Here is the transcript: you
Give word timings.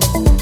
you 0.00 0.37